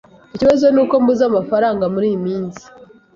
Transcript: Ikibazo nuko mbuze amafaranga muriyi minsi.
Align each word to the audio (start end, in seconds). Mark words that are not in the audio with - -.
Ikibazo 0.35 0.65
nuko 0.73 0.93
mbuze 1.01 1.23
amafaranga 1.31 1.83
muriyi 1.93 2.17
minsi. 2.25 2.63